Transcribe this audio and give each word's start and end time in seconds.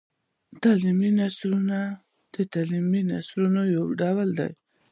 تعلیمي 0.61 1.09
نثر 1.19 1.51
د 2.53 2.55
نثر 3.09 3.43
یو 3.75 3.85
ډول 3.99 4.29
دﺉ. 4.39 4.51